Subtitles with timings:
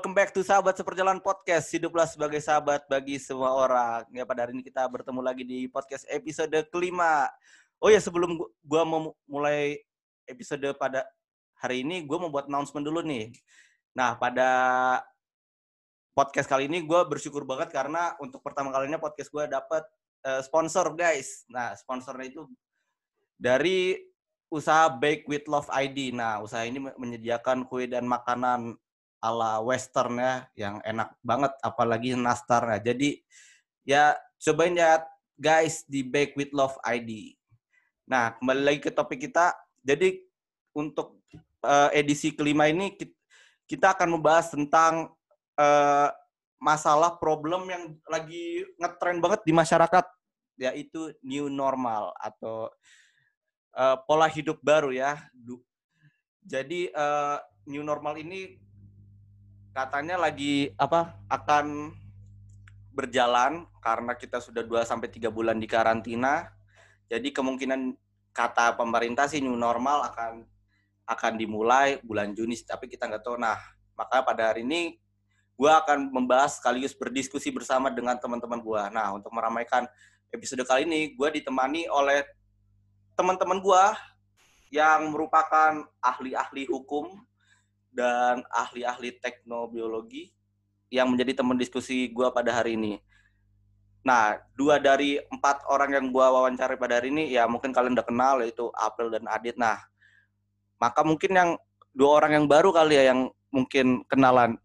[0.00, 1.68] welcome back to Sahabat Seperjalanan Podcast.
[1.76, 4.08] Hiduplah sebagai sahabat bagi semua orang.
[4.16, 7.28] Ya, pada hari ini kita bertemu lagi di podcast episode kelima.
[7.76, 9.76] Oh ya, sebelum gua, gua mau mulai
[10.24, 11.04] episode pada
[11.60, 13.28] hari ini, gue mau buat announcement dulu nih.
[13.92, 14.48] Nah, pada
[16.16, 19.84] podcast kali ini gue bersyukur banget karena untuk pertama kalinya podcast gue dapat
[20.24, 21.44] uh, sponsor, guys.
[21.52, 22.48] Nah, sponsornya itu
[23.36, 24.00] dari
[24.48, 26.16] usaha Bake with Love ID.
[26.16, 28.80] Nah, usaha ini menyediakan kue dan makanan
[29.20, 32.80] ala western ya yang enak banget apalagi nastarnya.
[32.80, 33.20] Jadi
[33.84, 35.04] ya cobain ya
[35.36, 37.36] guys di Bake with Love ID.
[38.08, 39.54] Nah, kembali lagi ke topik kita.
[39.84, 40.20] Jadi
[40.76, 41.20] untuk
[41.64, 42.96] uh, edisi kelima ini
[43.68, 45.14] kita akan membahas tentang
[45.56, 46.08] uh,
[46.60, 50.04] masalah problem yang lagi ngetren banget di masyarakat
[50.60, 52.68] yaitu new normal atau
[53.72, 55.16] uh, pola hidup baru ya.
[56.44, 58.60] Jadi uh, new normal ini
[59.70, 61.94] katanya lagi apa akan
[62.90, 66.50] berjalan karena kita sudah 2 sampai 3 bulan di karantina.
[67.06, 67.94] Jadi kemungkinan
[68.30, 70.46] kata pemerintah sih new normal akan
[71.10, 73.38] akan dimulai bulan Juni tapi kita nggak tahu.
[73.38, 73.58] Nah,
[73.98, 74.98] maka pada hari ini
[75.58, 78.82] gue akan membahas sekaligus berdiskusi bersama dengan teman-teman gue.
[78.94, 79.84] Nah, untuk meramaikan
[80.30, 82.22] episode kali ini, gue ditemani oleh
[83.18, 83.84] teman-teman gue
[84.70, 87.18] yang merupakan ahli-ahli hukum
[87.90, 90.30] dan ahli-ahli teknobiologi
[90.90, 92.98] yang menjadi teman diskusi gue pada hari ini.
[94.00, 98.06] Nah, dua dari empat orang yang gue wawancara pada hari ini, ya mungkin kalian udah
[98.06, 99.54] kenal, yaitu April dan Adit.
[99.60, 99.76] Nah,
[100.80, 101.50] maka mungkin yang
[101.92, 104.56] dua orang yang baru kali ya, yang mungkin kenalan.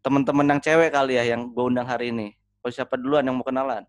[0.00, 2.32] Teman-teman yang cewek kali ya, yang gue undang hari ini.
[2.64, 3.84] Oh, siapa duluan yang mau kenalan?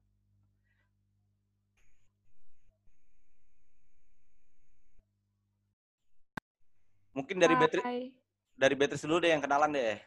[7.15, 8.24] Mungkin dari Beatrice
[8.55, 9.99] dari Beatrice dulu deh yang kenalan deh.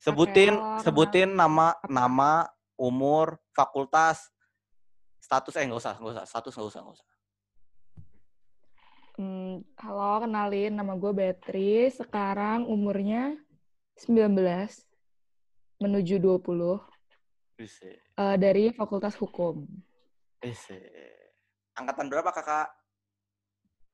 [0.00, 4.32] Sebutin okay, sebutin nama nama, umur, fakultas,
[5.22, 7.08] status eh nggak usah, nggak usah, status nggak usah, nggak usah.
[9.20, 12.02] Hmm, halo, kenalin nama gue Beatrice.
[12.02, 13.36] Sekarang umurnya
[14.00, 14.34] 19
[15.78, 16.80] menuju 20.
[17.60, 17.86] Bisa.
[18.18, 19.68] Uh, dari Fakultas Hukum.
[20.40, 20.74] Bisa.
[21.78, 22.72] Angkatan berapa kakak?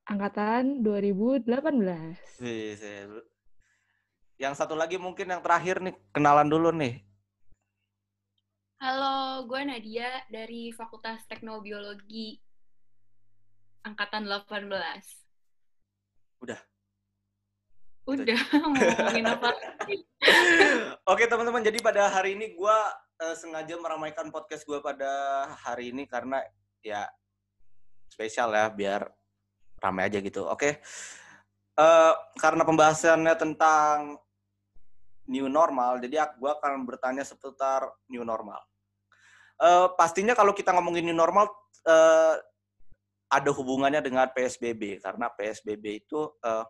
[0.08, 1.44] Angkatan 2018.
[2.40, 2.94] Bisa.
[4.38, 7.02] Yang satu lagi mungkin yang terakhir nih, kenalan dulu nih.
[8.78, 12.38] Halo, gue Nadia dari Fakultas Teknobiologi
[13.82, 14.70] Angkatan 18.
[16.46, 16.54] Udah.
[18.06, 19.50] Udah, mau ngomongin apa?
[21.10, 22.78] Oke teman-teman, jadi pada hari ini gue
[23.18, 26.46] uh, sengaja meramaikan podcast gue pada hari ini karena
[26.86, 27.10] ya
[28.06, 29.10] spesial ya, biar
[29.82, 30.46] ramai aja gitu.
[30.46, 30.78] Oke,
[31.74, 34.22] uh, karena pembahasannya tentang
[35.28, 38.58] new normal, jadi aku akan bertanya seputar new normal.
[39.60, 41.52] Uh, pastinya kalau kita ngomongin new normal,
[41.84, 42.34] uh,
[43.28, 46.64] ada hubungannya dengan PSBB karena PSBB itu uh,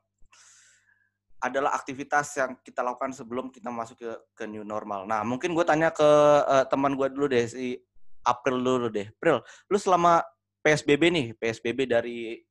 [1.38, 5.06] adalah aktivitas yang kita lakukan sebelum kita masuk ke, ke new normal.
[5.06, 6.10] Nah, mungkin gue tanya ke
[6.42, 7.78] uh, teman gue dulu deh, si
[8.26, 9.06] April dulu deh.
[9.06, 10.18] April, lu selama
[10.66, 12.42] PSBB nih, PSBB dari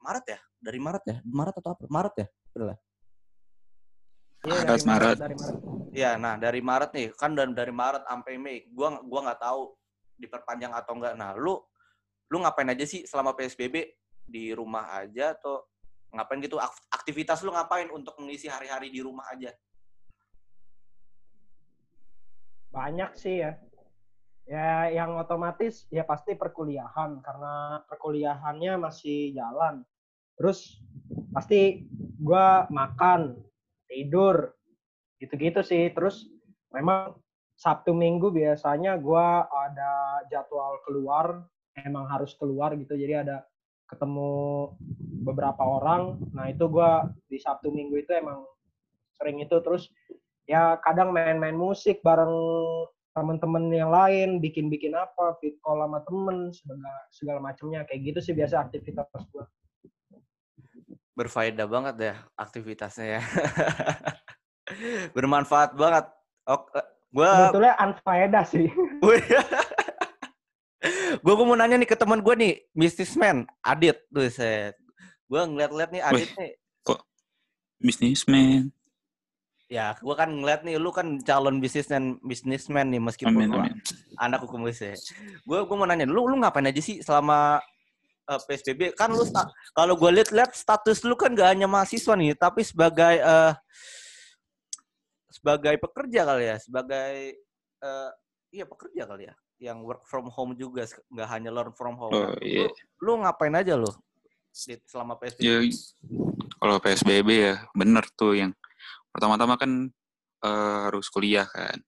[0.00, 0.38] Maret ya?
[0.56, 1.16] Dari Maret ya?
[1.28, 1.88] Maret atau April?
[1.92, 2.26] Maret ya?
[2.32, 2.78] April ya?
[4.40, 5.16] Iya, Maret, Maret.
[5.20, 5.56] Dari Maret.
[5.90, 9.74] Iya, nah dari Maret nih, kan dan dari Maret sampai Mei, gua gua nggak tahu
[10.16, 11.14] diperpanjang atau enggak.
[11.18, 11.60] Nah, lu
[12.30, 13.90] lu ngapain aja sih selama PSBB
[14.24, 15.66] di rumah aja atau
[16.14, 16.56] ngapain gitu?
[16.88, 19.52] Aktivitas lu ngapain untuk mengisi hari-hari di rumah aja?
[22.70, 23.58] Banyak sih ya.
[24.48, 29.84] Ya, yang otomatis ya pasti perkuliahan karena perkuliahannya masih jalan.
[30.38, 30.80] Terus
[31.34, 31.84] pasti
[32.16, 33.36] gua makan,
[33.90, 34.54] tidur.
[35.18, 35.90] Gitu-gitu sih.
[35.90, 36.30] Terus
[36.70, 37.18] memang
[37.58, 41.42] Sabtu Minggu biasanya gue ada jadwal keluar.
[41.74, 42.94] Emang harus keluar gitu.
[42.94, 43.42] Jadi ada
[43.90, 44.70] ketemu
[45.26, 46.22] beberapa orang.
[46.30, 46.90] Nah itu gue
[47.26, 48.46] di Sabtu Minggu itu emang
[49.18, 49.58] sering itu.
[49.60, 49.90] Terus
[50.46, 52.32] ya kadang main-main musik bareng
[53.10, 58.34] temen-temen yang lain bikin-bikin apa fit call sama temen segala segala macamnya kayak gitu sih
[58.38, 59.44] biasa aktivitas gue
[61.20, 63.22] berfaedah banget ya aktivitasnya ya.
[65.16, 66.08] Bermanfaat banget.
[66.48, 66.80] Oke,
[67.12, 68.72] gua Sebetulnya unfaedah sih.
[71.20, 74.72] gue mau nanya nih ke teman gue nih, businessman Adit tuh saya.
[75.28, 76.52] Gue ngeliat-liat nih Adit Wih, nih.
[76.88, 77.04] Kok
[77.84, 78.72] businessman?
[79.70, 83.76] Ya, gue kan ngeliat nih, lu kan calon businessman, businessman nih meskipun amin, amin.
[84.18, 84.96] anak hukum ya.
[85.44, 87.60] Gue gue mau nanya, lu lu ngapain aja sih selama
[88.30, 89.26] uh, eh, PSBB kan lu
[89.74, 93.52] kalau gue lihat-lihat status lu kan gak hanya mahasiswa nih tapi sebagai uh,
[95.40, 97.40] sebagai pekerja kali ya, sebagai
[97.80, 98.10] uh,
[98.52, 99.34] iya pekerja kali ya,
[99.72, 102.12] yang work from home juga, nggak hanya learn from home.
[102.12, 102.68] Oh, iya.
[103.00, 103.88] Lu, lu ngapain aja lo
[104.84, 105.46] selama PSBB?
[105.46, 105.56] Ya,
[106.58, 108.52] kalau PSBB ya bener tuh yang
[109.14, 109.88] pertama-tama kan
[110.44, 111.80] uh, harus kuliah kan.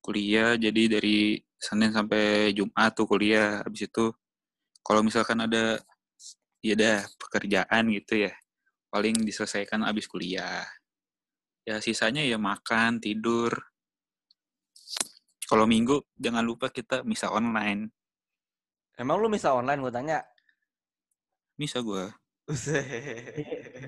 [0.00, 3.60] Kuliah jadi dari Senin sampai Jumat tuh kuliah.
[3.66, 4.14] Habis itu
[4.82, 5.80] kalau misalkan ada
[6.64, 8.32] ya dah pekerjaan gitu ya.
[8.88, 10.64] Paling diselesaikan abis kuliah.
[11.68, 13.52] Ya sisanya ya makan tidur.
[15.48, 17.92] Kalau minggu jangan lupa kita misa online.
[18.96, 19.80] Emang lu misa online?
[19.84, 20.24] Gue tanya.
[21.60, 22.08] Misa gue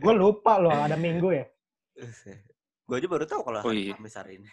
[0.04, 1.46] gue lupa loh ada minggu ya.
[2.84, 3.96] Gue aja baru tahu kalau oh, iya.
[3.96, 4.48] besar ini.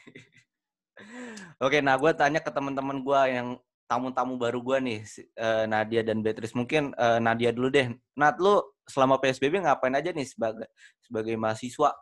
[1.64, 3.48] Oke nah gue tanya ke teman-teman gue yang
[3.88, 5.00] tamu-tamu baru gue nih,
[5.40, 6.54] uh, Nadia dan Beatrice.
[6.54, 7.88] Mungkin uh, Nadia dulu deh.
[8.20, 10.68] Nat, lu selama PSBB ngapain aja nih sebagai
[11.00, 11.96] sebagai mahasiswa?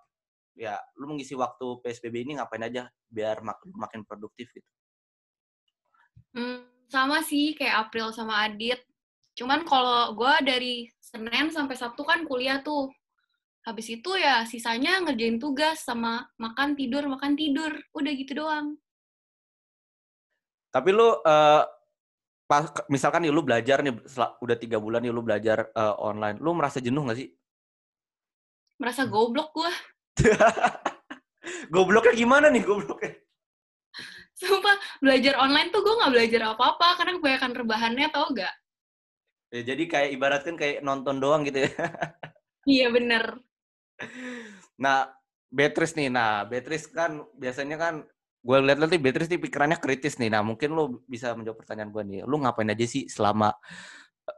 [0.57, 4.69] Ya, lu mengisi waktu PSBB ini ngapain aja biar mak makin produktif gitu?
[6.35, 8.81] Hmm, sama sih kayak April sama Adit.
[9.37, 12.89] Cuman kalau gue dari Senin sampai Sabtu kan kuliah tuh.
[13.65, 17.71] Habis itu ya sisanya ngerjain tugas sama makan tidur makan tidur.
[17.93, 18.77] Udah gitu doang.
[20.75, 21.63] Tapi lu uh,
[22.43, 23.95] pas misalkan nih lu belajar nih
[24.43, 27.31] udah tiga bulan nih lu belajar uh, online, lu merasa jenuh gak sih?
[28.75, 29.71] Merasa goblok gua.
[31.73, 33.15] Gobloknya gimana nih gobloknya?
[34.35, 38.51] Sumpah, belajar online tuh gue gak belajar apa-apa karena kebanyakan rebahannya tau gak?
[39.55, 41.71] Ya, jadi kayak ibaratkan kayak nonton doang gitu ya.
[42.75, 43.39] iya bener.
[44.75, 45.07] Nah,
[45.47, 47.95] Beatrice nih, nah Beatrice kan biasanya kan
[48.45, 50.29] gue lihat nanti Beatrice nih pikirannya kritis nih.
[50.29, 52.19] Nah, mungkin lo bisa menjawab pertanyaan gue nih.
[52.29, 53.49] Lu ngapain aja sih selama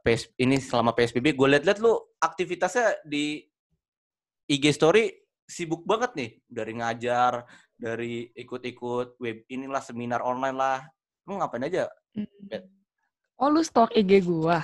[0.08, 1.36] PS, ini selama PSBB?
[1.36, 1.92] Gue lihat-lihat lu
[2.24, 3.44] aktivitasnya di
[4.48, 5.12] IG story
[5.44, 6.30] sibuk banget nih.
[6.48, 7.44] Dari ngajar,
[7.76, 10.80] dari ikut-ikut web inilah seminar online lah.
[11.28, 11.92] Lu ngapain aja?
[12.16, 12.64] Hmm.
[13.38, 14.64] Oh, lu stok IG gua.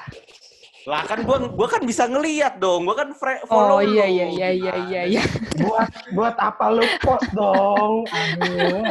[0.84, 2.84] Lah kan gua gua kan bisa ngeliat dong.
[2.84, 3.10] Gua kan
[3.48, 5.24] follow Oh iya iya iya iya iya iya.
[5.64, 8.04] buat buat apa lu post dong?
[8.08, 8.84] Aduh.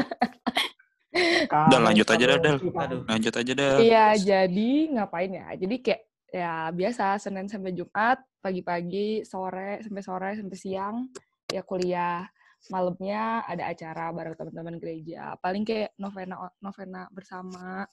[1.68, 2.56] Udah lanjut aja dah, Del.
[3.04, 3.76] Lanjut aja dah.
[3.76, 5.52] Iya, jadi ngapain ya?
[5.60, 6.02] Jadi kayak
[6.32, 11.12] ya biasa Senin sampai Jumat, pagi-pagi, sore sampai sore sampai siang
[11.52, 12.24] ya kuliah.
[12.72, 15.36] Malamnya ada acara bareng teman-teman gereja.
[15.36, 17.84] Paling kayak novena novena bersama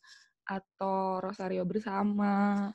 [0.48, 2.70] atau rosario bersama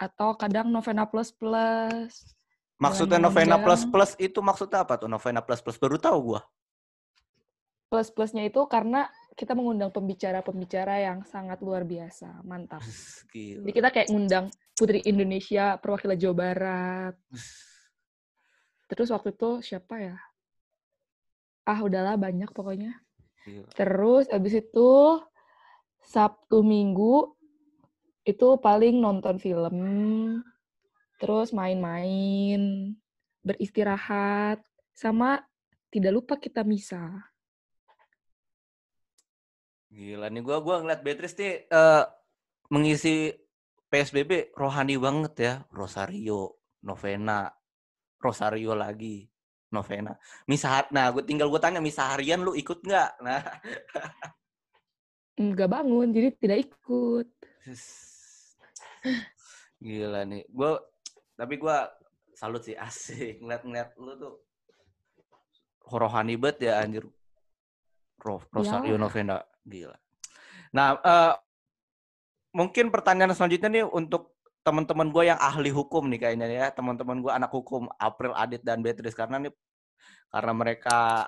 [0.00, 2.32] atau kadang novena plus plus.
[2.80, 5.76] Maksudnya novena plus plus itu maksudnya apa tuh novena plus plus?
[5.76, 6.40] Baru tahu gua.
[7.90, 12.80] Plus plusnya itu karena kita mengundang pembicara-pembicara yang sangat luar biasa, mantap.
[13.34, 13.66] Gila.
[13.66, 14.46] Jadi kita kayak ngundang
[14.78, 17.14] Putri Indonesia, perwakilan Jawa Barat.
[18.86, 20.16] Terus waktu itu siapa ya?
[21.66, 22.94] Ah udahlah banyak pokoknya.
[23.42, 23.66] Gila.
[23.74, 24.90] Terus abis itu
[25.98, 27.34] Sabtu Minggu
[28.24, 29.76] itu paling nonton film,
[31.16, 32.92] terus main-main,
[33.40, 34.60] beristirahat,
[34.92, 35.40] sama
[35.88, 37.30] tidak lupa kita misa.
[39.90, 42.06] Gila nih, gue gua ngeliat Beatrice nih uh,
[42.70, 43.34] mengisi
[43.90, 45.54] PSBB rohani banget ya.
[45.74, 47.50] Rosario, novena,
[48.22, 49.26] Rosario lagi,
[49.74, 50.14] novena.
[50.46, 53.10] Misa, nah gue tinggal gue tanya, misa harian lu ikut nggak?
[53.18, 53.42] Nah.
[55.40, 57.28] Nggak bangun, jadi tidak ikut.
[59.80, 60.44] Gila nih.
[60.50, 60.76] Gue
[61.36, 61.76] tapi gue
[62.36, 64.34] salut sih asik ngeliat-ngeliat lu tuh
[65.90, 67.04] rohani banget ya anjir.
[68.20, 69.00] Rosario ya.
[69.00, 69.96] Novena gila.
[70.70, 71.34] Nah, uh,
[72.54, 77.32] mungkin pertanyaan selanjutnya nih untuk teman-teman gue yang ahli hukum nih kayaknya ya, teman-teman gue
[77.32, 79.52] anak hukum April, Adit dan Beatrice karena nih
[80.30, 81.26] karena mereka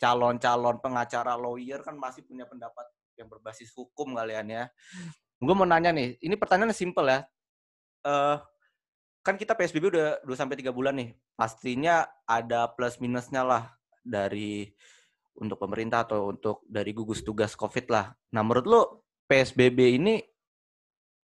[0.00, 4.64] calon-calon pengacara lawyer kan masih punya pendapat yang berbasis hukum kalian ya.
[5.42, 7.20] Gue mau nanya nih, ini pertanyaannya simple ya.
[8.04, 8.36] Uh,
[9.24, 11.16] kan kita PSBB udah 2 sampai 3 bulan nih.
[11.34, 13.72] Pastinya ada plus minusnya lah
[14.04, 14.68] dari
[15.34, 18.14] untuk pemerintah atau untuk dari gugus tugas COVID lah.
[18.36, 18.80] Nah, menurut lo
[19.26, 20.20] PSBB ini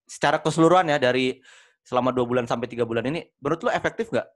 [0.08, 1.38] secara keseluruhan ya dari
[1.86, 4.26] selama dua bulan sampai tiga bulan ini, menurut lo efektif nggak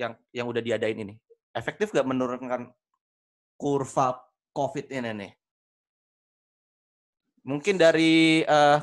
[0.00, 1.14] yang yang udah diadain ini?
[1.52, 2.72] Efektif nggak menurunkan
[3.60, 4.16] kurva
[4.56, 5.32] COVID ini nih?
[7.48, 8.76] Mungkin dari uh,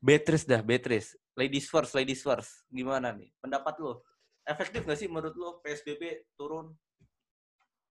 [0.00, 1.20] Beatrice dah, Beatrice.
[1.36, 2.64] Ladies first, ladies first.
[2.72, 3.28] Gimana nih?
[3.44, 4.00] Pendapat lo?
[4.48, 6.72] Efektif nggak sih menurut lo PSBB turun?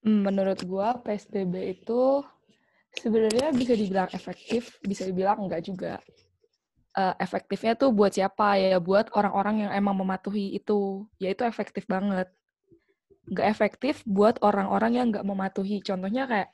[0.01, 2.25] Hmm, menurut gua PSBB itu
[2.97, 6.01] sebenarnya bisa dibilang efektif, bisa dibilang enggak juga.
[6.97, 8.81] Uh, efektifnya tuh buat siapa ya?
[8.81, 11.05] Buat orang-orang yang emang mematuhi itu.
[11.21, 12.25] Ya itu efektif banget.
[13.29, 15.77] Nggak efektif buat orang-orang yang nggak mematuhi.
[15.85, 16.49] Contohnya kayak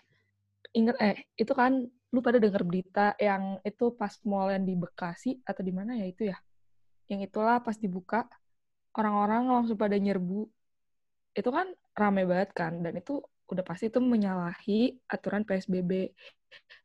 [0.75, 5.41] inget eh itu kan lu pada dengar berita yang itu pas mall yang di Bekasi
[5.41, 6.37] atau di mana ya itu ya?
[7.09, 8.29] Yang itulah pas dibuka
[8.93, 10.45] orang-orang langsung pada nyerbu.
[11.33, 16.13] Itu kan rame banget kan dan itu udah pasti itu menyalahi aturan PSBB.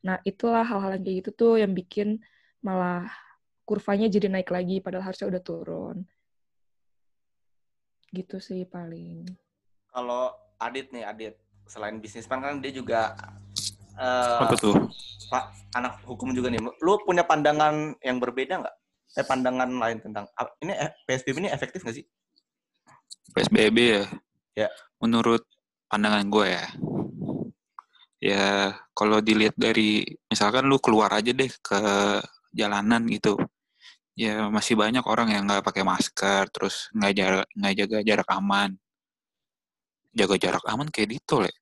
[0.08, 2.24] Nah, itulah hal-hal yang kayak gitu tuh yang bikin
[2.64, 3.06] malah
[3.68, 5.96] kurvanya jadi naik lagi padahal harusnya udah turun.
[8.08, 9.28] Gitu sih paling.
[9.92, 11.34] Kalau Adit nih, Adit,
[11.68, 13.12] selain bisnisman kan dia juga
[13.98, 14.74] uh, Apa tuh?
[15.28, 15.44] Pak
[15.76, 16.62] anak hukum juga nih.
[16.80, 18.76] Lu punya pandangan yang berbeda nggak?
[19.18, 20.24] Eh pandangan lain tentang
[20.62, 22.04] ini eh, PSBB ini efektif nggak sih?
[23.34, 24.04] PSBB ya.
[24.56, 24.68] Ya.
[25.02, 25.44] Menurut
[25.90, 26.66] pandangan gue ya.
[28.18, 31.80] Ya kalau dilihat dari misalkan lu keluar aja deh ke
[32.50, 33.38] jalanan gitu.
[34.18, 38.70] Ya masih banyak orang yang nggak pakai masker, terus nggak jaga nggak jaga jarak aman.
[40.10, 41.54] Jaga jarak aman kayak tol ya.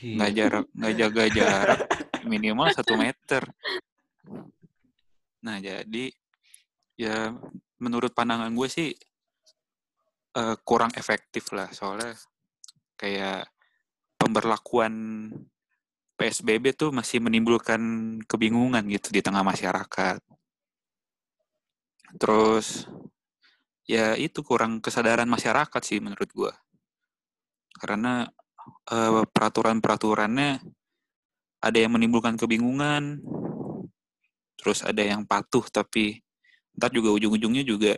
[0.00, 1.80] Nggak jarak nggak jaga jarak
[2.26, 3.42] minimal satu meter.
[5.44, 6.10] Nah jadi
[6.96, 7.34] ya
[7.78, 8.90] menurut pandangan gue sih
[10.38, 12.14] uh, kurang efektif lah soalnya
[12.94, 13.50] kayak
[14.16, 14.94] pemberlakuan
[16.14, 17.82] PSBB tuh masih menimbulkan
[18.24, 20.22] kebingungan gitu di tengah masyarakat.
[22.14, 22.86] Terus
[23.84, 26.52] ya itu kurang kesadaran masyarakat sih menurut gue.
[27.74, 28.30] Karena
[28.90, 30.60] uh, peraturan-peraturannya
[31.64, 33.24] ada yang menimbulkan kebingungan,
[34.60, 36.20] terus ada yang patuh tapi
[36.74, 37.94] ntar juga ujung-ujungnya juga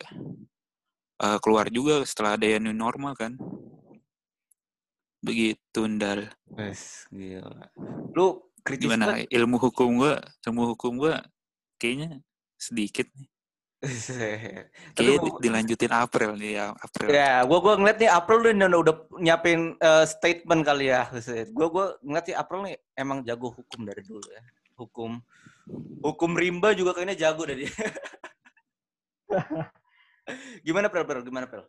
[1.22, 3.34] uh, keluar juga setelah ada yang new normal kan.
[5.24, 6.30] Begitu, Ndal.
[6.54, 7.66] Wes, gila.
[8.14, 9.32] Lu kritis Gimana banget.
[9.34, 11.24] ilmu hukum gua, ilmu hukum gua
[11.80, 12.22] kayaknya
[12.54, 13.28] sedikit nih.
[14.96, 17.08] Tapi Kayaknya gua- di- dilanjutin April nih ya, April.
[17.12, 21.04] Ya, gua gua ngeliat nih April lu udah, udah nyiapin eh, statement kali ya.
[21.52, 24.42] Gua gua ngeliat nih April nih emang jago hukum dari dulu ya.
[24.76, 25.20] Hukum
[26.00, 27.74] hukum rimba juga kayaknya jago dari dia.
[30.66, 31.22] Gimana Prel, Prel?
[31.22, 31.66] Gimana Prel?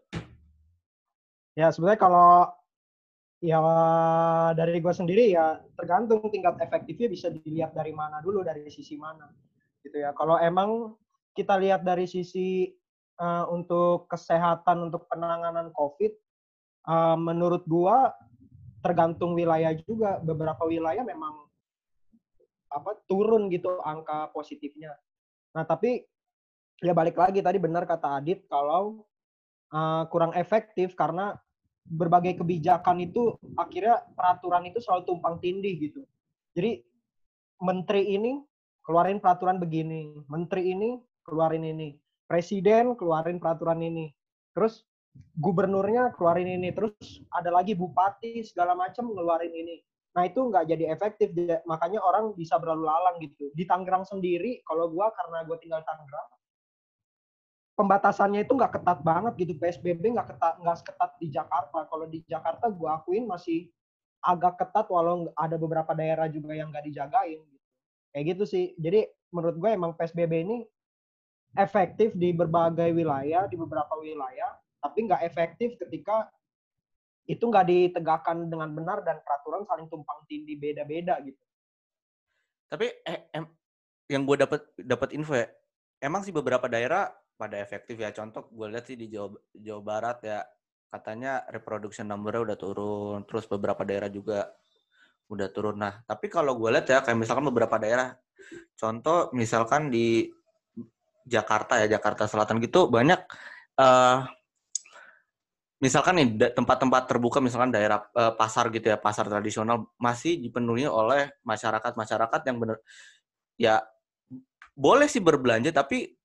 [1.57, 2.49] Ya sebenarnya kalau
[3.37, 3.61] ya
[4.57, 9.29] dari gue sendiri ya tergantung tingkat efektifnya bisa dilihat dari mana dulu dari sisi mana
[9.81, 10.13] gitu ya.
[10.13, 10.93] Kalau emang
[11.37, 12.73] kita lihat dari sisi
[13.21, 16.13] eh, untuk kesehatan untuk penanganan COVID,
[16.89, 18.09] eh, menurut gua
[18.81, 20.17] tergantung wilayah juga.
[20.17, 21.45] Beberapa wilayah memang
[22.67, 24.91] apa turun gitu angka positifnya.
[25.53, 26.03] Nah tapi
[26.83, 29.05] ya balik lagi tadi benar kata Adit kalau
[29.69, 31.37] eh, kurang efektif karena
[31.87, 36.01] berbagai kebijakan itu akhirnya peraturan itu selalu tumpang tindih gitu.
[36.51, 36.83] Jadi
[37.63, 38.43] menteri ini
[38.83, 44.15] keluarin peraturan begini, menteri ini keluarin ini, presiden keluarin peraturan ini,
[44.55, 44.87] terus
[45.35, 46.95] gubernurnya keluarin ini, terus
[47.35, 49.83] ada lagi bupati segala macam ngeluarin ini.
[50.15, 51.29] Nah itu nggak jadi efektif,
[51.67, 53.53] makanya orang bisa berlalu lalang gitu.
[53.53, 56.29] Di Tangerang sendiri, kalau gua karena gue tinggal Tangerang,
[57.77, 59.53] pembatasannya itu nggak ketat banget gitu.
[59.61, 61.85] PSBB nggak ketat nggak seketat di Jakarta.
[61.85, 63.69] Kalau di Jakarta gue akuin masih
[64.25, 67.65] agak ketat walau ada beberapa daerah juga yang nggak dijagain gitu.
[68.09, 68.65] kayak gitu sih.
[68.81, 70.65] Jadi menurut gue emang PSBB ini
[71.55, 76.27] efektif di berbagai wilayah di beberapa wilayah tapi nggak efektif ketika
[77.27, 81.39] itu nggak ditegakkan dengan benar dan peraturan saling tumpang tindih beda-beda gitu
[82.67, 83.47] Tapi eh, em,
[84.11, 85.47] yang gue dapat dapat info ya,
[86.03, 88.11] emang sih beberapa daerah pada efektif ya.
[88.11, 90.39] Contoh gue lihat sih di Jawa, Jawa Barat ya,
[90.91, 93.19] katanya reproduction number-nya udah turun.
[93.27, 94.51] Terus beberapa daerah juga
[95.31, 95.79] udah turun.
[95.79, 98.15] Nah, tapi kalau gue lihat ya, kayak misalkan beberapa daerah,
[98.79, 100.31] contoh misalkan di
[101.27, 103.19] Jakarta ya, Jakarta Selatan gitu banyak
[103.77, 104.17] eh
[105.77, 111.29] misalkan nih tempat-tempat terbuka misalkan daerah eh, pasar gitu ya pasar tradisional masih dipenuhi oleh
[111.45, 112.77] masyarakat-masyarakat yang benar
[113.61, 113.75] ya
[114.73, 116.17] boleh sih berbelanja tapi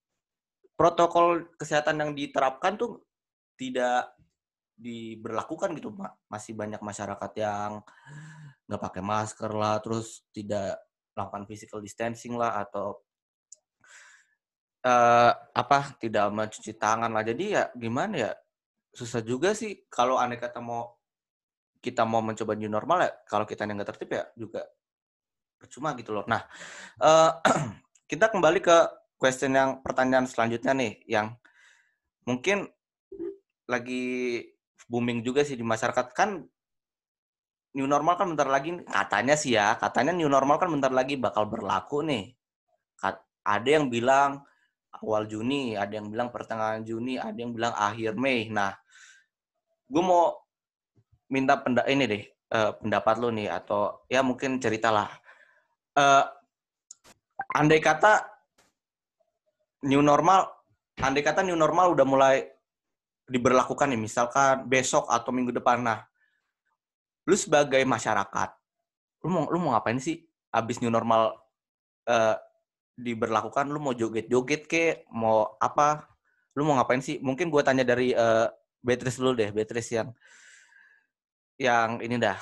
[0.76, 3.04] protokol kesehatan yang diterapkan tuh
[3.61, 4.16] tidak
[4.73, 7.85] diberlakukan gitu Ma- masih banyak masyarakat yang
[8.66, 10.80] nggak pakai masker lah terus tidak
[11.12, 13.04] melakukan physical distancing lah atau
[14.82, 18.30] eh apa tidak mencuci tangan lah jadi ya gimana ya
[18.90, 20.98] susah juga sih kalau aneh kata mau
[21.82, 24.62] kita mau mencoba new normal ya kalau kita yang nggak tertib ya juga
[25.58, 26.26] percuma gitu loh.
[26.26, 26.42] Nah
[26.98, 27.30] eh,
[28.10, 28.76] kita kembali ke
[29.14, 31.38] question yang pertanyaan selanjutnya nih yang
[32.26, 32.66] mungkin
[33.70, 34.42] lagi
[34.90, 36.42] booming juga sih di masyarakat kan
[37.72, 41.46] new normal kan bentar lagi katanya sih ya katanya new normal kan bentar lagi bakal
[41.46, 42.34] berlaku nih.
[43.42, 44.42] Ada yang bilang
[45.00, 48.52] awal Juni, ada yang bilang pertengahan Juni, ada yang bilang akhir Mei.
[48.52, 48.76] Nah,
[49.88, 50.37] gue mau
[51.32, 55.08] minta penda ini deh eh, pendapat lo nih atau ya mungkin ceritalah
[55.96, 56.25] uh,
[57.56, 58.25] andai kata
[59.88, 60.46] new normal,
[61.00, 62.37] andai kata new normal udah mulai
[63.26, 66.04] diberlakukan nih, misalkan besok atau minggu depan, nah,
[67.25, 68.50] lu sebagai masyarakat,
[69.25, 70.20] lu mau lu mau ngapain sih
[70.52, 71.32] abis new normal
[72.06, 72.37] uh,
[72.96, 73.68] diberlakukan?
[73.68, 76.08] Lu mau joget-joget ke, mau apa?
[76.56, 77.18] Lu mau ngapain sih?
[77.20, 78.49] Mungkin gue tanya dari uh,
[78.82, 80.08] Beatrice dulu deh, Beatrice yang
[81.56, 82.37] yang ini dah,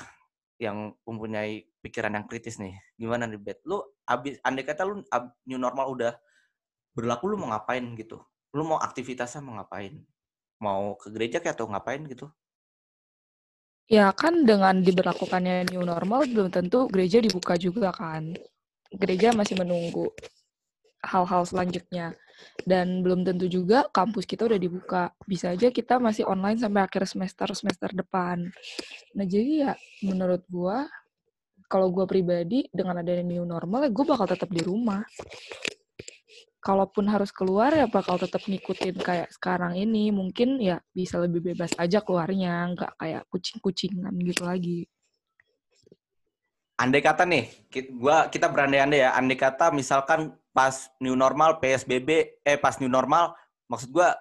[0.56, 2.74] yang mempunyai pikiran yang kritis nih.
[2.96, 3.60] Gimana nih, Bet?
[3.68, 6.12] Lu abis andai kata lu ab, new normal udah
[6.96, 8.18] berlaku, lu mau ngapain gitu?
[8.56, 10.00] Lu mau aktivitasnya mau ngapain?
[10.60, 12.26] Mau ke gereja kayak atau ngapain gitu?
[13.90, 18.38] Ya kan dengan diberlakukannya new normal belum tentu gereja dibuka juga kan.
[18.90, 20.10] Gereja masih menunggu
[21.04, 22.16] hal-hal selanjutnya.
[22.64, 25.12] Dan belum tentu juga kampus kita udah dibuka.
[25.28, 28.48] Bisa aja kita masih online sampai akhir semester-semester depan.
[29.16, 29.72] Nah, jadi ya
[30.04, 30.88] menurut gua
[31.68, 35.04] kalau gua pribadi dengan adanya new normal ya gue bakal tetap di rumah.
[36.60, 40.12] Kalaupun harus keluar ya bakal tetap ngikutin kayak sekarang ini.
[40.12, 44.88] Mungkin ya bisa lebih bebas aja keluarnya, nggak kayak kucing-kucingan gitu lagi
[46.80, 47.44] andai kata nih,
[47.92, 53.34] gua kita berandai-andai ya, andai kata misalkan pas new normal PSBB eh pas new normal
[53.70, 54.18] maksud gua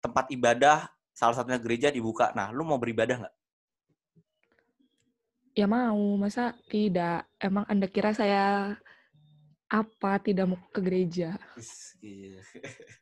[0.00, 2.32] tempat ibadah salah satunya gereja dibuka.
[2.32, 3.34] Nah, lu mau beribadah nggak?
[5.52, 7.28] Ya mau, masa tidak?
[7.36, 8.72] Emang Anda kira saya
[9.68, 11.36] apa tidak mau ke gereja?
[12.00, 12.40] Iya.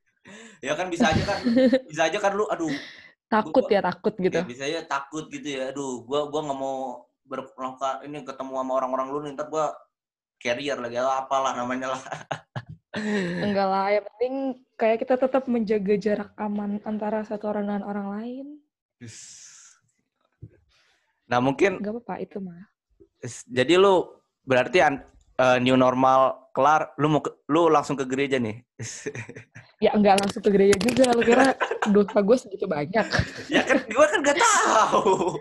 [0.67, 1.39] ya kan bisa aja kan,
[1.91, 2.75] bisa aja kan lu aduh
[3.31, 4.37] takut gua, ya takut gitu.
[4.37, 5.71] Ya, bisa aja takut gitu ya.
[5.71, 9.67] Aduh, gua gua nggak mau berlengkap ini ketemu sama orang-orang lu nih ntar gue
[10.39, 12.03] carrier lagi atau apalah namanya lah.
[13.45, 14.35] Enggak lah yang penting
[14.75, 18.47] kayak kita tetap menjaga jarak aman antara satu orang dengan orang lain.
[21.29, 22.65] Nah mungkin nggak apa-apa itu mah.
[23.47, 24.09] Jadi lu
[24.47, 28.65] berarti uh, new normal kelar, lu mau ke, lu langsung ke gereja nih?
[29.79, 31.55] ya enggak langsung ke gereja juga, lu kira
[31.91, 33.07] dosa gue segitu banyak.
[33.55, 35.39] ya kan gue kan gak tahu.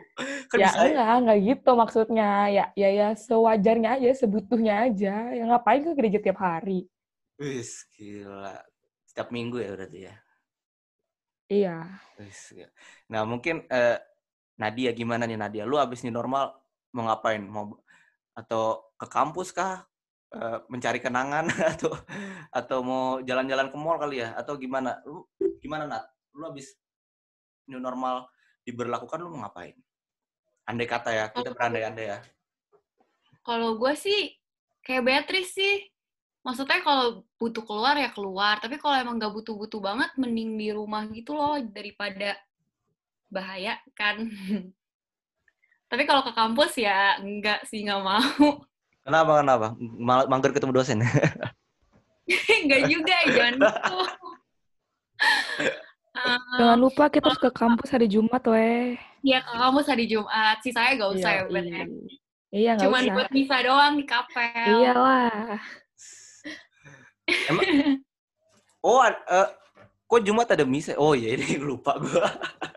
[0.53, 0.79] Kan ya bisa...
[0.85, 2.29] enggak, enggak gitu maksudnya.
[2.53, 5.15] Ya ya ya sewajarnya aja, sebutuhnya aja.
[5.33, 6.85] Ya ngapain ke gereja tiap hari?
[7.41, 8.61] Wis, gila.
[9.09, 10.15] Setiap minggu ya berarti ya?
[11.47, 11.77] Iya.
[12.21, 12.53] Wis,
[13.09, 13.97] nah mungkin uh,
[14.57, 15.63] Nadia gimana nih Nadia?
[15.65, 16.53] Lu abis nih normal
[16.93, 17.41] mau ngapain?
[17.41, 17.77] Mau
[18.37, 19.81] atau ke kampus kah
[20.33, 21.91] uh, mencari kenangan atau
[22.51, 24.35] atau mau jalan-jalan ke mall kali ya?
[24.35, 24.99] Atau gimana?
[25.07, 25.27] Lu
[25.61, 26.03] gimana nat?
[26.35, 26.75] Lu habis
[27.67, 28.27] new normal
[28.63, 29.75] diberlakukan lu mau ngapain?
[30.67, 32.19] Andai kata ya kita berandai-andai ya.
[33.47, 34.35] kalau gue sih
[34.83, 35.75] kayak Beatrice sih.
[36.43, 38.59] Maksudnya kalau butuh keluar ya keluar.
[38.59, 42.35] Tapi kalau emang gak butuh-butuh banget mending di rumah gitu loh daripada
[43.31, 44.23] bahaya kan.
[45.91, 48.67] Tapi kalau ke kampus ya enggak sih, nggak mau.
[49.07, 49.67] Kenapa, kenapa?
[50.27, 50.99] Mangger ketemu dosen?
[52.67, 53.97] enggak juga, jangan gitu.
[56.57, 58.97] Jangan lupa kita harus ke kampus hari Jumat, weh.
[59.21, 60.57] Iya, ke kampus hari Jumat.
[60.65, 61.85] sih saya gak usah iya, ya, bener.
[62.49, 62.99] Iya, nggak usah.
[63.05, 64.65] Cuma buat bisa doang di kapel.
[64.81, 65.61] Iyalah.
[67.47, 67.63] Emang,
[68.81, 69.49] oh, uh,
[70.07, 70.95] kok Jumat ada misa?
[70.95, 72.23] Oh iya, ini lupa gue.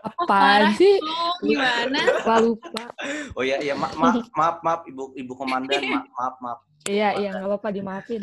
[0.03, 0.99] Apa sih?
[1.47, 1.99] Gimana?
[2.03, 2.85] Lupa, lupa.
[3.39, 6.61] Oh iya, iya, ma maaf, maaf, maaf, ibu, ibu komandan, maaf, maaf, maaf.
[6.91, 8.23] Iya, iya, nggak apa-apa, dimaafin.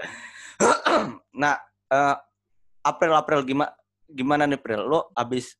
[1.42, 1.60] nah,
[1.92, 2.16] uh,
[2.80, 3.72] April, April, gimana,
[4.08, 4.80] gimana nih, April?
[4.88, 5.58] Lo abis,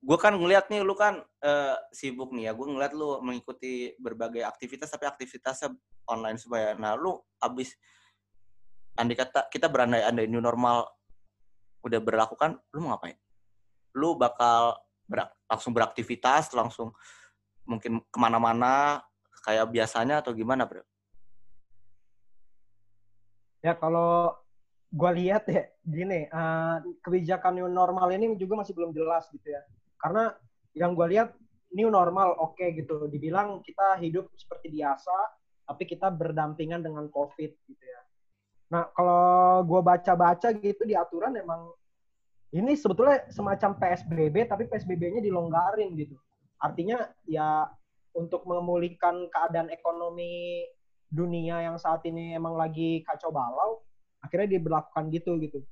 [0.00, 4.46] gue kan ngeliat nih, lu kan uh, sibuk nih ya, gue ngeliat lu mengikuti berbagai
[4.46, 5.76] aktivitas, tapi aktivitasnya
[6.08, 6.78] online supaya.
[6.78, 7.74] Nah, lu abis,
[8.94, 10.99] andai kata, kita berandai-andai new normal
[11.80, 13.16] udah berlaku kan, lu mau ngapain?
[13.96, 16.94] Lu bakal berak, langsung beraktivitas, langsung
[17.66, 19.02] mungkin ke mana-mana
[19.42, 20.84] kayak biasanya atau gimana, bro?
[23.60, 24.32] Ya kalau
[24.90, 29.62] gue lihat ya gini, uh, kebijakan new normal ini juga masih belum jelas gitu ya.
[30.00, 30.32] Karena
[30.74, 31.36] yang gue lihat
[31.74, 35.14] new normal oke okay, gitu, dibilang kita hidup seperti biasa,
[35.70, 37.99] tapi kita berdampingan dengan COVID gitu ya.
[38.70, 41.74] Nah, kalau gue baca-baca gitu di aturan emang
[42.54, 46.14] ini sebetulnya semacam PSBB tapi PSBB-nya dilonggarin gitu.
[46.62, 47.66] Artinya ya
[48.14, 50.66] untuk memulihkan keadaan ekonomi
[51.10, 53.82] dunia yang saat ini emang lagi kacau balau,
[54.22, 55.62] akhirnya diberlakukan gitu gitu.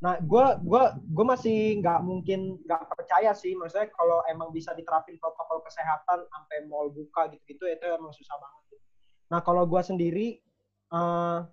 [0.00, 5.20] Nah, gue gua gue masih nggak mungkin nggak percaya sih, maksudnya kalau emang bisa diterapin
[5.20, 8.80] protokol kesehatan sampai mall buka gitu-gitu itu emang susah banget.
[9.30, 10.40] Nah, kalau gue sendiri
[10.90, 11.44] uh,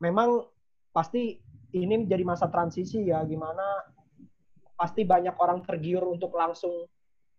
[0.00, 0.44] memang
[0.92, 1.36] pasti
[1.76, 3.84] ini menjadi masa transisi ya gimana
[4.76, 6.84] pasti banyak orang tergiur untuk langsung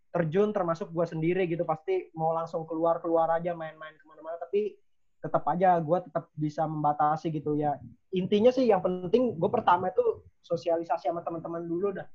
[0.10, 1.62] terjun termasuk gue sendiri gitu.
[1.64, 4.74] Pasti mau langsung keluar keluar aja main-main ke mana-mana tapi
[5.18, 7.78] tetap aja gue tetap bisa membatasi gitu ya.
[8.14, 12.08] Intinya sih yang penting gue pertama itu sosialisasi sama teman-teman dulu dah.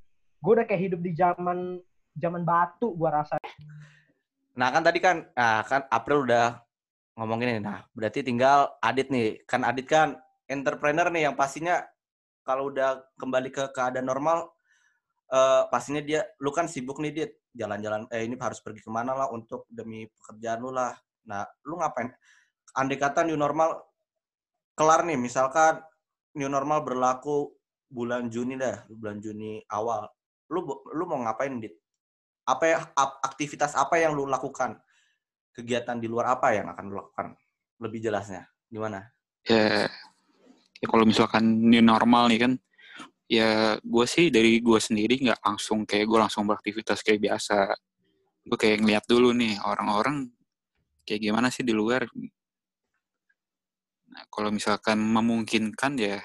[0.43, 1.79] Gue udah kayak hidup di zaman
[2.19, 3.39] zaman batu gue rasa.
[4.59, 6.59] Nah kan tadi kan nah kan April udah
[7.15, 7.61] ngomongin ini.
[7.63, 9.43] Nah berarti tinggal Adit nih.
[9.47, 11.83] Kan Adit kan entrepreneur nih yang pastinya
[12.43, 14.51] kalau udah kembali ke keadaan normal
[15.31, 19.15] uh, pastinya dia lu kan sibuk nih dia jalan-jalan eh ini harus pergi ke mana
[19.15, 20.91] lah untuk demi pekerjaan lu lah
[21.23, 22.11] nah lu ngapain
[22.75, 23.93] andai kata new normal
[24.73, 25.81] kelar nih, misalkan
[26.37, 27.53] new normal berlaku
[27.89, 30.09] bulan Juni dah, bulan Juni awal.
[30.49, 31.77] Lu lu mau ngapain, Dit?
[32.43, 32.77] Apa ya,
[33.23, 34.75] aktivitas apa yang lu lakukan?
[35.53, 37.37] Kegiatan di luar apa yang akan lu lakukan?
[37.79, 39.05] Lebih jelasnya, gimana?
[39.45, 39.87] Ya,
[40.83, 42.53] ya kalau misalkan new normal nih kan,
[43.31, 47.71] ya gue sih dari gue sendiri nggak langsung kayak gue langsung beraktivitas kayak biasa.
[48.43, 50.27] Gue kayak ngeliat dulu nih orang-orang
[51.07, 52.03] kayak gimana sih di luar
[54.13, 56.21] Nah, kalau misalkan memungkinkan ya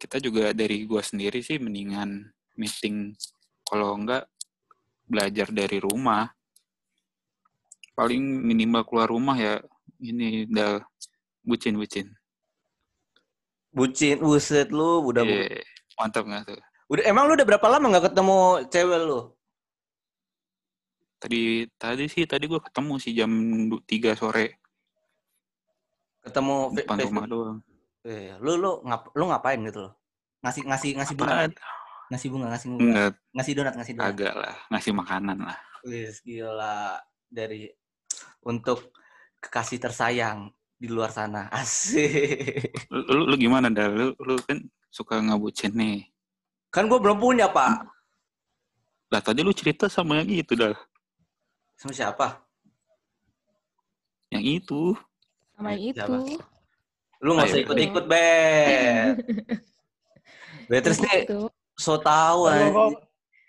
[0.00, 3.12] kita juga dari gua sendiri sih mendingan meeting
[3.60, 4.24] kalau enggak
[5.04, 6.32] belajar dari rumah.
[7.92, 9.60] Paling minimal keluar rumah ya
[10.00, 10.80] ini udah
[11.44, 12.08] bucin-bucin.
[13.72, 15.64] Bucin, buset lu udah yeah,
[15.96, 16.60] mantap nggak tuh?
[16.92, 19.20] Udah emang lu udah berapa lama nggak ketemu cewek lu?
[21.16, 23.32] Tadi tadi sih tadi gua ketemu sih jam
[23.80, 24.60] 3 sore.
[26.20, 27.16] Ketemu depan Facebook.
[27.16, 27.58] rumah doang.
[28.04, 29.92] Eh, lu lu ngap lu ngapain gitu loh?
[30.44, 31.48] Ngasih ngasih ngasih bunga
[32.12, 33.04] ngasih bunga ngasih bunga.
[33.32, 34.08] Ngasih donat ngasih donat.
[34.12, 35.58] Agak lah ngasih makanan lah.
[35.88, 37.00] Wis gila.
[37.32, 37.72] Dari
[38.44, 38.92] untuk
[39.40, 41.46] kekasih tersayang di luar sana.
[41.54, 42.74] Asik.
[42.90, 44.58] Lu, lu, lu gimana dah lu lu kan
[44.90, 46.10] suka ngabucin nih.
[46.74, 47.86] Kan gue belum punya pak.
[49.14, 50.74] Lah tadi lu cerita sama yang itu dah
[51.82, 52.26] sama siapa?
[54.30, 54.82] Yang itu.
[55.58, 56.14] Sama yang itu.
[57.18, 59.18] Lu nggak usah ikut-ikut, Bet.
[60.70, 61.26] Beatrice nih
[61.74, 62.94] so tau perlu,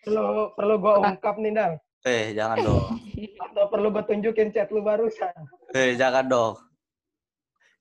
[0.02, 0.24] perlu,
[0.58, 1.74] perlu gua ungkap nih, Dang.
[2.04, 2.98] Eh, jangan dong.
[3.38, 5.30] Atau perlu gua tunjukin chat lu barusan.
[5.78, 6.54] Eh, jangan dong.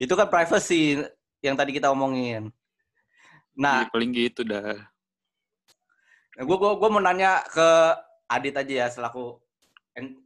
[0.02, 0.98] Itu kan privacy
[1.38, 2.50] yang tadi kita omongin.
[3.54, 4.74] Nah, ya, paling gitu dah.
[6.34, 7.68] Nah, gue gua, gua mau nanya ke
[8.26, 9.38] Adit aja ya selaku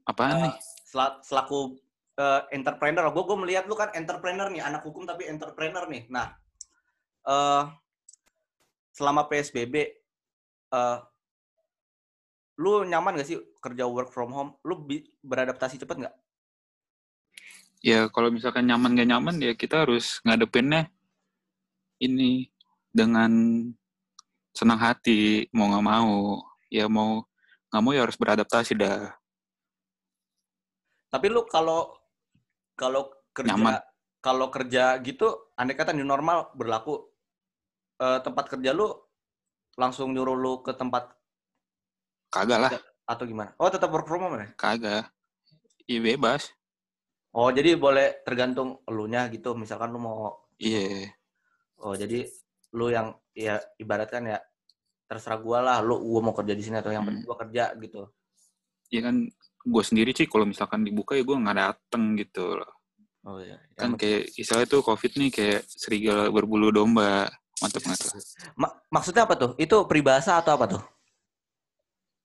[0.06, 0.54] Apaan uh, nih?
[1.26, 1.76] Selaku
[2.16, 3.10] uh, entrepreneur.
[3.10, 6.06] Gue gue melihat lu kan entrepreneur nih, anak hukum tapi entrepreneur nih.
[6.06, 6.32] Nah,
[7.26, 7.74] uh,
[8.94, 9.84] selama PSBB, uh,
[10.72, 10.98] eh,
[12.56, 14.50] lu nyaman gak sih kerja work from home?
[14.64, 14.86] Lu
[15.20, 16.16] beradaptasi cepet nggak?
[17.86, 20.90] Ya kalau misalkan nyaman gak nyaman ya kita harus ngadepinnya
[22.02, 22.50] ini
[22.90, 23.30] dengan
[24.50, 26.42] senang hati mau nggak mau.
[26.66, 27.22] Ya mau
[27.70, 29.14] nggak mau ya harus beradaptasi dah.
[31.14, 31.94] Tapi lu kalau
[32.74, 33.54] kalau kerja
[34.18, 37.06] kalau kerja gitu andai kata new normal berlaku
[38.02, 38.90] uh, tempat kerja lu
[39.78, 41.14] langsung nyuruh lu ke tempat
[42.34, 42.70] kagak lah.
[43.06, 43.54] atau gimana?
[43.62, 44.50] Oh tetap work from home ya?
[44.58, 45.06] Kagak.
[45.86, 46.50] Iya bebas
[47.36, 51.06] oh jadi boleh tergantung elunya gitu misalkan lu mau iya yeah.
[51.84, 52.24] oh jadi
[52.72, 54.38] lu yang ya ibaratkan ya
[55.06, 57.12] terserah gua lah lu gua mau kerja di sini atau yang hmm.
[57.12, 58.02] penting gua kerja gitu
[58.90, 59.28] iya kan
[59.66, 62.72] gue sendiri sih kalau misalkan dibuka ya gue nggak dateng gitu loh.
[63.26, 63.58] Oh iya.
[63.74, 67.26] Kan kayak istilahnya tuh COVID nih kayak serigala berbulu domba.
[67.58, 68.10] Mantap nggak tuh?
[68.54, 69.50] Ma maksudnya apa tuh?
[69.58, 70.82] Itu peribahasa atau apa tuh?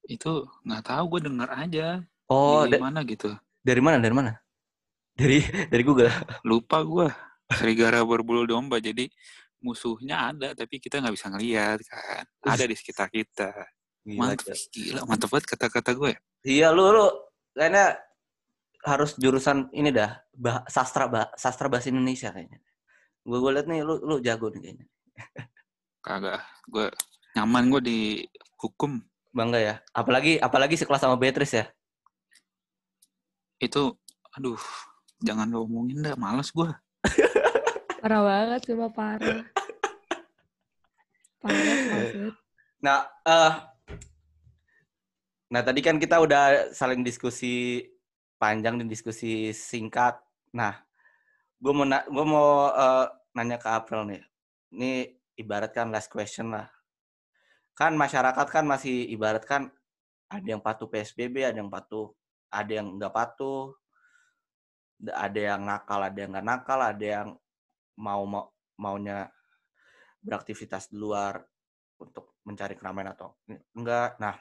[0.06, 2.06] Itu nggak tahu gue dengar aja.
[2.30, 3.34] Oh, dari mana gitu?
[3.66, 3.98] Dari mana?
[3.98, 4.32] Dari mana?
[5.16, 6.12] Dari dari Google.
[6.48, 7.08] Lupa gue.
[7.52, 8.80] Serigala berbulu domba.
[8.80, 9.12] Jadi
[9.62, 12.24] musuhnya ada tapi kita nggak bisa ngeliat kan.
[12.48, 13.54] Ada di sekitar kita.
[14.02, 16.14] Gila, mantap, gila, mantap banget kata-kata gue.
[16.42, 17.06] Iya, lu lu
[17.54, 18.02] kayaknya
[18.82, 22.58] harus jurusan ini dah bah, sastra bah, sastra bahasa Indonesia kayaknya.
[23.22, 24.86] Gue gue liat nih lu lu jago nih kayaknya.
[26.02, 26.90] Kagak, gue
[27.38, 28.00] nyaman gue di
[28.58, 28.98] hukum.
[29.32, 29.76] Bangga ya.
[29.94, 31.66] Apalagi apalagi sekelas sama Beatrice ya.
[33.62, 34.02] Itu
[34.34, 34.58] aduh,
[35.22, 36.70] jangan lo omongin dah, males gue.
[38.02, 39.42] parah banget coba parah.
[41.42, 42.34] Parah banget.
[42.82, 43.72] Nah, uh,
[45.52, 47.84] Nah, tadi kan kita udah saling diskusi
[48.40, 50.16] panjang dan diskusi singkat.
[50.56, 50.80] Nah,
[51.60, 54.24] gue mau gue mau uh, nanya ke April nih.
[54.72, 54.92] Ini
[55.36, 56.72] ibaratkan last question lah.
[57.76, 59.68] Kan masyarakat kan masih ibaratkan
[60.32, 62.16] ada yang patuh PSBB, ada yang patuh,
[62.48, 63.76] ada yang nggak patuh,
[65.10, 67.28] ada yang nakal, ada yang nggak nakal, ada yang
[67.98, 68.46] mau, mau
[68.78, 69.30] maunya
[70.22, 71.42] beraktivitas di luar
[72.02, 73.38] untuk mencari keramaian atau
[73.78, 74.18] enggak.
[74.18, 74.38] Nah,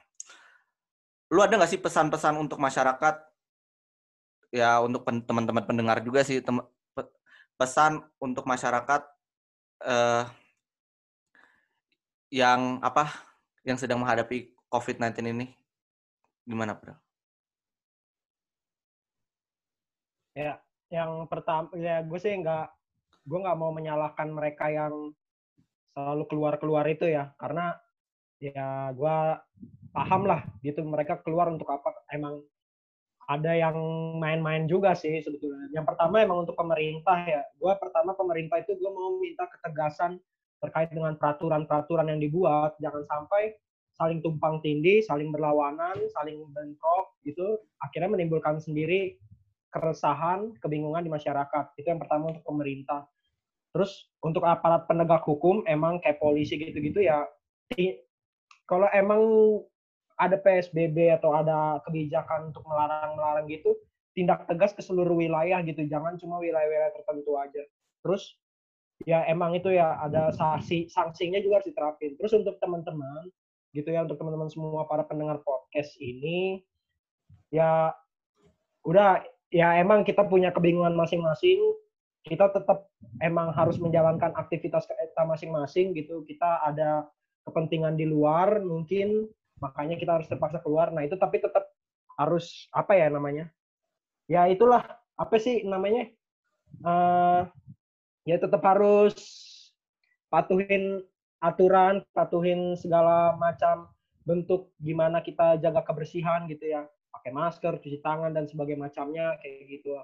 [1.32, 3.16] lu ada nggak sih pesan-pesan untuk masyarakat
[4.50, 6.58] ya untuk teman-teman pendengar juga sih tem
[7.54, 9.04] pesan untuk masyarakat
[9.84, 10.24] uh,
[12.32, 13.12] yang apa
[13.68, 15.46] yang sedang menghadapi COVID-19 ini
[16.48, 16.96] gimana, Bro?
[20.34, 22.66] Ya, yang pertama ya gue sih nggak
[23.26, 25.14] gue nggak mau menyalahkan mereka yang
[25.94, 27.74] selalu keluar-keluar itu ya karena
[28.38, 29.16] ya gue
[29.90, 32.40] paham lah gitu mereka keluar untuk apa emang
[33.30, 33.78] ada yang
[34.18, 35.70] main-main juga sih sebetulnya.
[35.70, 37.46] Yang pertama emang untuk pemerintah ya.
[37.62, 40.18] Gue pertama pemerintah itu gue mau minta ketegasan
[40.58, 42.74] terkait dengan peraturan-peraturan yang dibuat.
[42.82, 43.54] Jangan sampai
[43.94, 47.62] saling tumpang tindih, saling berlawanan, saling bentrok gitu.
[47.78, 49.14] Akhirnya menimbulkan sendiri
[49.70, 51.78] keresahan, kebingungan di masyarakat.
[51.78, 53.06] Itu yang pertama untuk pemerintah.
[53.70, 57.22] Terus untuk aparat penegak hukum emang kayak polisi gitu-gitu ya
[58.66, 59.22] kalau emang
[60.18, 63.72] ada PSBB atau ada kebijakan untuk melarang-melarang gitu,
[64.12, 67.62] tindak tegas ke seluruh wilayah gitu, jangan cuma wilayah-wilayah tertentu aja.
[68.04, 68.36] Terus
[69.08, 72.14] ya emang itu ya ada sanksi sanksinya juga harus diterapin.
[72.20, 73.26] Terus untuk teman-teman
[73.70, 76.62] gitu ya untuk teman-teman semua para pendengar podcast ini
[77.54, 77.94] ya
[78.82, 81.58] udah ya emang kita punya kebingungan masing-masing.
[82.20, 82.86] Kita tetap
[83.24, 86.22] emang harus menjalankan aktivitas kita masing-masing gitu.
[86.24, 87.08] Kita ada
[87.44, 89.26] kepentingan di luar mungkin
[89.60, 90.94] makanya kita harus terpaksa keluar.
[90.94, 91.68] Nah itu tapi tetap
[92.16, 93.48] harus apa ya namanya?
[94.30, 94.84] Ya itulah.
[95.18, 96.08] Apa sih namanya?
[96.80, 97.50] Uh,
[98.24, 99.16] ya tetap harus
[100.30, 101.02] patuhin
[101.40, 103.88] aturan patuhin segala macam
[104.22, 109.66] bentuk gimana kita jaga kebersihan gitu ya pakai masker cuci tangan dan sebagainya macamnya kayak
[109.68, 109.98] gitu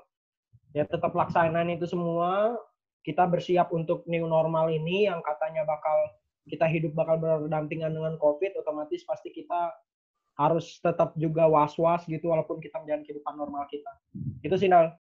[0.75, 2.59] ya tetap laksanain itu semua
[3.07, 6.11] kita bersiap untuk new normal ini yang katanya bakal
[6.47, 9.75] kita hidup bakal berdampingan dengan COVID, otomatis pasti kita
[10.39, 13.91] harus tetap juga was-was gitu walaupun kita menjalani kehidupan normal kita.
[14.43, 14.95] Itu sih, Nal.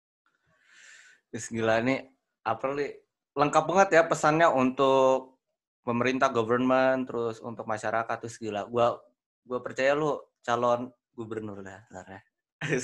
[1.34, 2.06] Gila nih,
[2.48, 2.92] apa nih?
[3.34, 5.42] Lengkap banget ya pesannya untuk
[5.82, 8.70] pemerintah, government, terus untuk masyarakat, terus gila.
[8.70, 9.02] Gua
[9.44, 12.20] gua percaya lu calon gubernur lah, ya.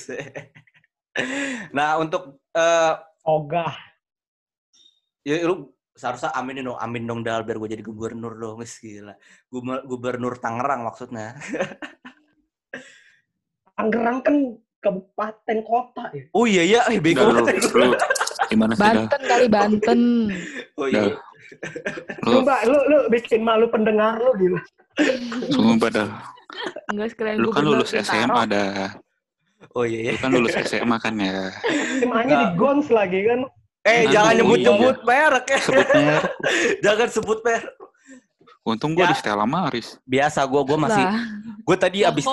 [1.75, 2.93] nah, untuk uh,
[3.25, 3.73] ogah.
[5.25, 9.15] Ya, lu seharusnya amin dong, amin dong dal biar gue jadi gubernur dong, gila.
[9.85, 11.35] Gubernur Tangerang maksudnya.
[13.75, 14.35] Tangerang kan
[14.79, 16.23] kabupaten kota ya.
[16.31, 17.27] Oh iya iya, eh bego.
[18.49, 20.01] Gimana sih Banten kali Banten.
[20.79, 21.19] Oh iya.
[22.23, 24.61] Coba lu lu bikin malu pendengar lu gila.
[25.51, 26.09] Sumpah dah.
[26.89, 28.97] Enggak sekalian Lu kan lulus SMA dah.
[29.75, 30.11] Oh iya iya.
[30.17, 31.53] Lu kan lulus SMA kan ya.
[32.01, 33.39] SMA-nya di Gons lagi kan.
[33.87, 35.07] Eh, Aduh, jangan nyebut-nyebut iya.
[35.07, 35.59] merek ya.
[35.63, 36.33] Sebut merek.
[36.85, 37.73] jangan sebut merek.
[38.67, 39.11] Untung gue ya.
[39.11, 39.97] di Stella Maris.
[40.03, 41.05] Biasa gue gue masih
[41.63, 42.25] gue tadi abis.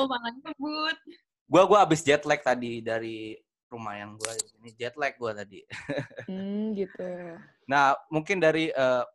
[1.47, 3.39] Gue gue abis jet lag tadi dari
[3.71, 5.61] rumah yang gue ini jet lag gue tadi.
[6.31, 7.09] hmm, gitu.
[7.71, 9.07] Nah, mungkin dari uh,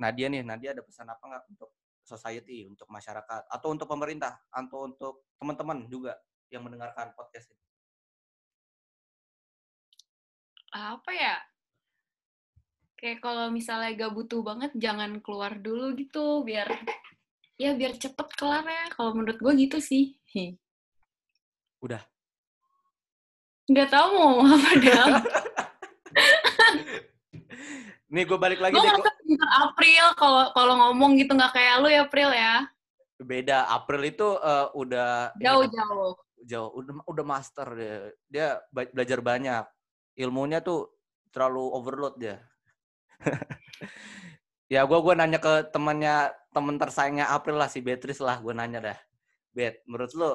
[0.00, 1.70] Nadia nih, Nadia ada pesan apa nggak untuk
[2.10, 6.18] society, untuk masyarakat, atau untuk pemerintah, atau untuk teman-teman juga
[6.50, 7.62] yang mendengarkan podcast ini?
[10.74, 11.38] Apa ya?
[13.00, 16.68] kayak kalau misalnya gak butuh banget jangan keluar dulu gitu biar
[17.56, 20.20] ya biar cepet kelar ya kalau menurut gue gitu sih
[21.84, 22.00] udah
[23.70, 25.06] nggak tahu mau apa dah
[28.12, 28.92] nih gue balik lagi gue deh
[29.38, 32.54] April kalau kalau ngomong gitu nggak kayak lu ya April ya.
[33.20, 36.12] Beda April itu uh, udah jauh jauh.
[36.40, 39.64] jauh udah udah master dia dia belajar banyak.
[40.16, 40.88] Ilmunya tuh
[41.30, 42.40] terlalu overload dia.
[44.70, 48.78] Ya gue gue nanya ke temannya temen tersayangnya April lah si Beatrice lah gue nanya
[48.78, 48.98] dah.
[49.50, 50.30] Bet menurut lo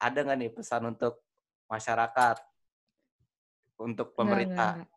[0.00, 1.20] ada nggak nih pesan untuk
[1.68, 2.40] masyarakat?
[3.76, 4.93] Untuk pemerintah nggak, nggak.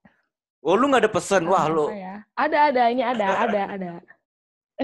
[0.68, 1.48] Oh lu nggak ada pesan?
[1.48, 2.28] Wah lu ya.
[2.36, 3.92] ada ada ini ada ada ada.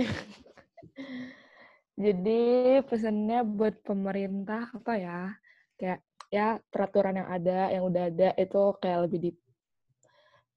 [2.04, 2.42] Jadi
[2.88, 5.22] pesannya buat pemerintah apa ya?
[5.76, 6.00] Kayak
[6.34, 9.32] ya peraturan yang ada yang udah ada itu kayak lebih di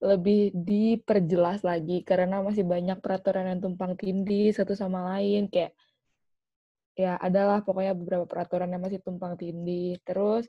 [0.00, 2.06] lebih diperjelas lagi.
[2.06, 5.50] Karena masih banyak peraturan yang tumpang tindih satu sama lain.
[5.50, 5.74] Kayak
[6.96, 9.98] ya adalah pokoknya beberapa peraturan yang masih tumpang tindih.
[10.06, 10.46] Terus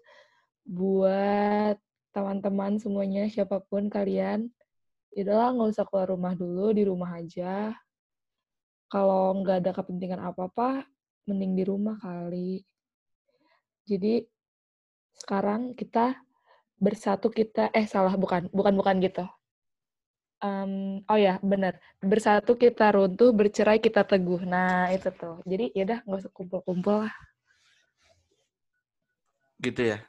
[0.64, 1.76] buat
[2.16, 4.50] teman-teman semuanya siapa pun kalian
[5.18, 7.74] itulah nggak usah keluar rumah dulu di rumah aja.
[8.88, 10.86] Kalau nggak ada kepentingan apa-apa
[11.26, 12.62] mending di rumah kali.
[13.90, 14.22] Jadi
[15.18, 16.22] sekarang kita
[16.78, 19.26] bersatu kita eh salah bukan bukan bukan gitu.
[20.38, 21.82] Um, oh ya benar.
[21.98, 24.46] Bersatu kita runtuh bercerai kita teguh.
[24.46, 25.42] Nah itu tuh.
[25.50, 27.16] Jadi ya udah nggak usah kumpul-kumpul lah.
[29.58, 30.00] Gitu ya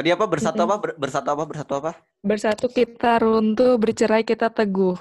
[0.00, 1.92] Tadi apa bersatu apa bersatu apa bersatu apa?
[2.24, 4.96] Bersatu kita runtuh, bercerai kita teguh.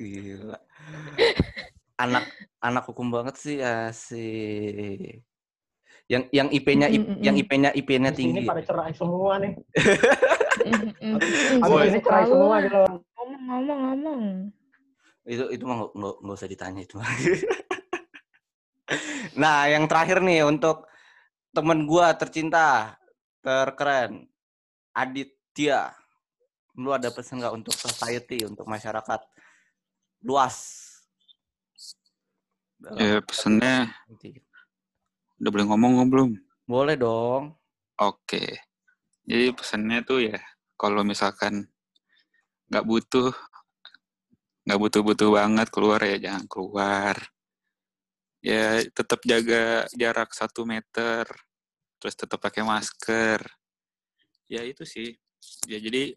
[0.00, 0.56] Gila.
[2.00, 2.24] Anak
[2.64, 5.20] anak hukum banget sih asik.
[6.08, 8.48] Yang yang IP-nya IP, yang IP-nya IP-nya tinggi.
[8.48, 9.52] Ini pada cerai semua nih.
[11.60, 12.80] Abis ini cerai semua gitu.
[12.80, 14.22] Ngomong ngomong ngomong.
[15.28, 16.96] Itu itu mah nggak nggak usah ditanya itu.
[19.44, 20.88] nah, yang terakhir nih untuk
[21.52, 22.96] temen gua tercinta,
[23.46, 24.26] terkeren,
[24.90, 25.94] Aditya.
[26.74, 29.22] Lu ada pesan nggak untuk society, untuk masyarakat
[30.26, 30.82] luas?
[32.98, 33.94] Ya, pesannya
[35.38, 36.30] Udah boleh ngomong belum?
[36.66, 37.54] Boleh dong.
[38.02, 38.58] Oke.
[39.22, 40.38] Jadi pesannya tuh ya,
[40.74, 41.70] kalau misalkan
[42.66, 43.30] nggak butuh,
[44.66, 47.14] nggak butuh-butuh banget keluar ya jangan keluar.
[48.42, 51.24] Ya tetap jaga jarak satu meter,
[52.06, 53.42] terus tetap pakai masker.
[54.46, 55.18] Ya itu sih.
[55.66, 56.14] Ya jadi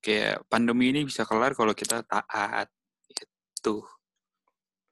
[0.00, 2.72] kayak pandemi ini bisa kelar kalau kita taat.
[3.60, 3.84] Itu.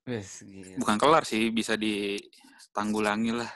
[0.05, 0.45] Yes,
[0.77, 3.49] Bukan kelar sih, bisa ditanggulangi lah.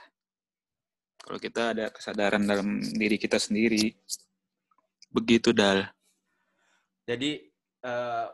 [1.20, 3.92] Kalau kita ada kesadaran dalam diri kita sendiri.
[5.12, 5.84] Begitu, Dal.
[7.04, 7.36] Jadi,
[7.84, 8.28] uh,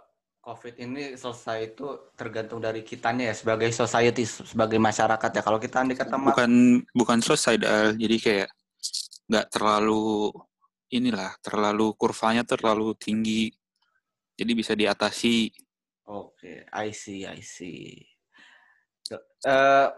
[0.48, 5.42] COVID ini selesai itu tergantung dari kitanya ya, sebagai society, sebagai masyarakat ya.
[5.44, 7.92] Kalau kita kata Bukan, bukan selesai, Dal.
[8.00, 8.48] Jadi kayak
[9.28, 10.32] nggak terlalu,
[10.88, 13.52] inilah, terlalu, kurvanya terlalu tinggi.
[14.40, 15.52] Jadi bisa diatasi
[16.08, 18.00] Oke, okay, I see, I see.
[19.44, 19.92] Uh,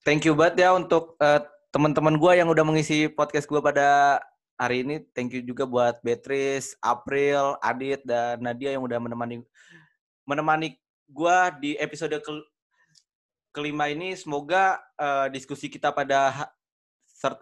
[0.00, 4.16] thank you banget ya untuk uh, teman-teman gue yang udah mengisi podcast gue pada
[4.56, 5.04] hari ini.
[5.12, 9.44] Thank you juga buat Beatrice, April, Adit, dan Nadia yang udah menemani
[10.30, 10.78] menemani
[11.10, 12.32] gue di episode ke
[13.50, 14.14] kelima ini.
[14.14, 16.50] Semoga uh, diskusi kita pada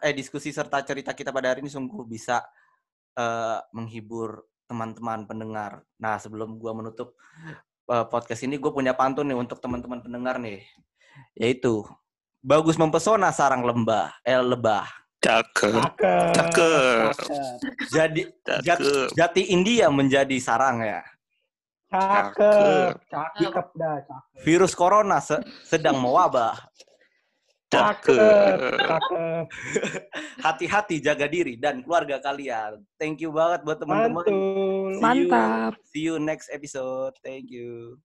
[0.02, 2.40] eh diskusi serta cerita kita pada hari ini sungguh bisa
[3.20, 5.84] uh, menghibur teman-teman pendengar.
[6.00, 7.14] Nah, sebelum gue menutup
[7.92, 10.64] uh, podcast ini gue punya pantun nih untuk teman-teman pendengar nih.
[11.36, 11.84] Yaitu
[12.40, 14.88] bagus mempesona sarang lembah, eh lebah.
[15.18, 15.98] Cakep.
[16.34, 17.10] Cakep.
[17.90, 19.10] Jadi Cakep.
[19.18, 21.02] Jati, India menjadi sarang ya.
[21.88, 23.00] Cakep.
[23.08, 24.44] Cakep dah, cakep.
[24.44, 26.56] Virus corona se sedang mewabah.
[27.68, 28.76] Cakep.
[30.40, 32.80] Hati-hati jaga diri dan keluarga kalian.
[33.00, 34.24] Thank you banget buat teman-teman.
[35.00, 35.76] Mantap.
[35.88, 37.16] See you next episode.
[37.24, 38.00] Thank you.